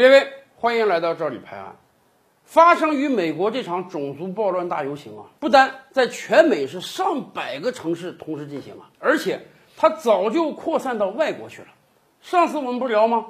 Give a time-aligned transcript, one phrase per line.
[0.00, 1.76] 列位，欢迎来到这里拍案。
[2.46, 11.68] 发生于美国这场种族暴乱大游行啊，不单在全美是上百个城市同时进行啊，而且它早就扩散到外国去了。
[12.22, 13.26] 上次我们不聊吗？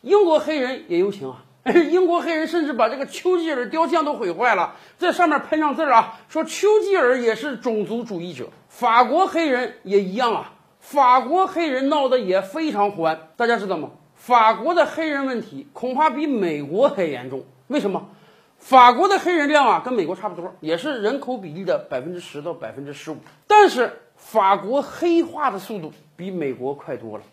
[0.00, 1.44] 英国黑人也游行啊，
[1.90, 8.48] 英国黑人甚至把这个丘吉尔雕像都毁坏了，在上面喷上字儿啊，说丘吉尔也是种族主义者。
[8.70, 13.90] 法国黑人也一样啊，法国黑人闹得也非常欢，大家知道吗？
[14.26, 17.44] 法国的黑人问题恐怕比美国还严重。
[17.68, 18.08] 为什么？
[18.58, 23.18] 法国的黑人量啊，跟美国差不多，也是人口比例的百分之十到百分之十五。
[23.46, 27.24] 但是法国黑化的速度比美国快多了。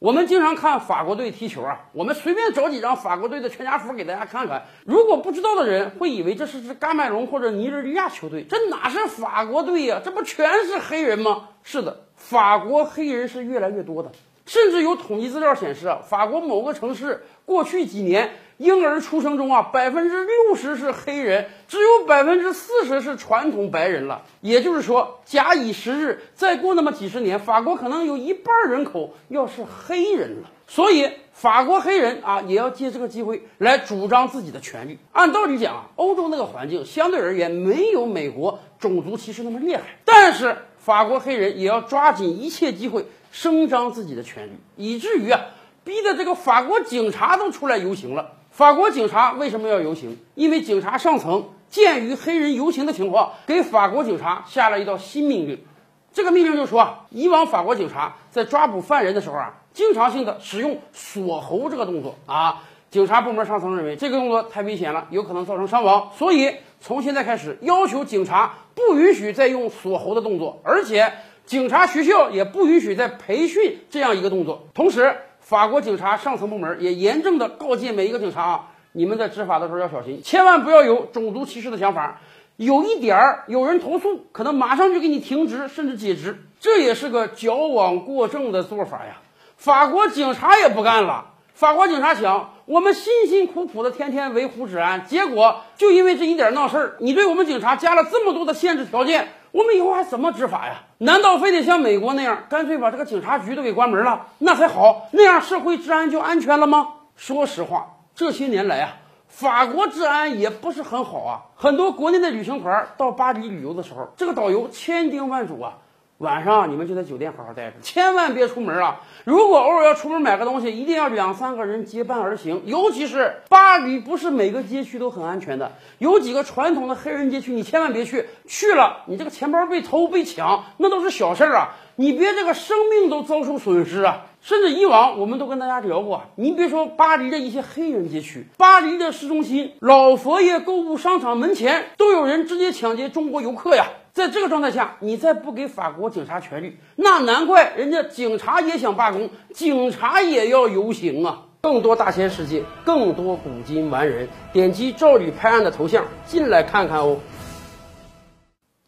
[0.00, 4.64] 我们经常看法国队踢球啊，我们随便找几张法国队的全家福给大家看看。
[4.84, 10.00] 如果不知道的人会以为这是支喀麦隆或者尼日利亚球队，这哪是法国队呀？
[10.04, 11.50] 这不全是黑人吗？
[11.62, 14.10] 是的，法国黑人是越来越多的。
[14.50, 24.22] 甚至有统计资料显示啊，法国某个城市过去几年婴儿出生中啊，百分之六十是黑人，只有百分之四十是传统白人了。
[24.40, 30.50] 也就是说，假以时日，再过那么几十年，法国可能有一半人口要是黑人了。
[30.66, 34.98] 所以，法国黑人啊，也要借这个机会来主张自己的权利。
[35.12, 43.06] 按道理讲啊，欧洲那个环境相对而言没有美国种族歧视那么厉害，但是法国黑人也要抓紧一切机会。
[43.30, 45.40] 声张自己的权利，以至于啊，
[45.84, 48.32] 逼得这个法国警察都出来游行了。
[48.50, 50.18] 法国警察为什么要游行？
[50.34, 55.64] 因为警察上层鉴于黑人游行的情况，给法国警察下了一道新命令。
[56.12, 71.12] 这个命令就说啊，以往法国警察在抓捕犯人的时候啊，经常性的使用锁喉这个动作啊，警察部门上层认为这个动作太危险了，有可能造成伤亡，所以从现在开始要求警察不允许再用锁喉的动作，而且。
[71.46, 74.68] 警察学校也不允许再培训这样一个动作。
[74.74, 82.20] 同时，法国警察上层部门也严正的告诫每一个警察啊，你们在执法的时候要小心，千万不要有种族歧视的想法。
[82.56, 86.44] 有一点儿有人投诉，可能马上就给你停职，甚至解职。
[86.60, 89.22] 这也是个矫枉过正的做法呀。
[89.56, 91.32] 法国警察也不干了。
[91.54, 99.28] 法国警察想，我们辛辛苦苦的天天维护治安，结果就因为这一点闹事儿，你对我们警察加了这么多的限制条件。
[99.52, 100.84] 我们以后还怎么执法呀？
[100.98, 104.28] 难道非得像美国那样，干脆把这个警察局都给关门了？
[104.38, 106.88] 那才好，那样社会治安就安全了吗？
[107.16, 108.96] 说实话，这些年来啊，
[109.26, 111.42] 法国治安也不是很好啊。
[111.56, 115.74] 很多国内的旅行团到巴黎旅游的时候，这个导游千叮万嘱啊。
[116.20, 119.00] 晚上你们就在酒店好好待着，千万别出门啊！
[119.24, 122.60] 如果偶尔要出门买个东西，一定要两三个人结伴而行。
[122.66, 128.26] 尤其是巴黎，不是每个街区都很安全的，有几个传统的黑人街区，你千万别去。
[128.46, 131.70] 去了，你这个钱包被偷被抢，那都是小事儿啊！
[131.96, 134.26] 你别这个生命都遭受损失啊！
[134.42, 143.86] 甚至以往我们都跟大家聊过，您别说巴黎的一些黑人街区，巴黎的市中心老佛爷购物商场门前都有人直接抢劫中国游客呀！
[144.12, 151.42] 在这个状态下，你再不给法国警察权利，那难怪人家警察也想罢工，警察也要游行啊！
[151.60, 157.18] 更多大千世界，更多古今完人，点击赵吕拍案的头像进来看看哦。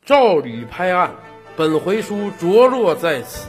[0.05, 1.15] 赵吕拍案，
[1.57, 3.49] 本回书着落在此。